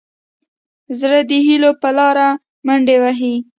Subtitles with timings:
[0.99, 2.27] زړه د هيلو په لاره
[2.65, 3.35] منډې وهي.